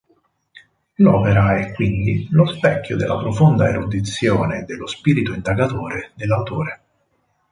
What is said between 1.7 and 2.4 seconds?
quindi,